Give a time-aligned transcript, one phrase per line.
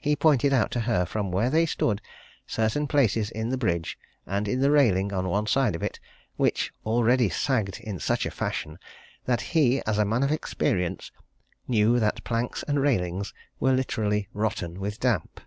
[0.00, 2.02] He pointed out to her from where they stood
[2.48, 3.96] certain places in the bridge,
[4.26, 6.00] and in the railing on one side of it,
[6.34, 8.80] which already sagged in such a fashion,
[9.24, 11.12] that he, as a man of experience,
[11.68, 15.40] knew that planks and railings were literally rotten with damp.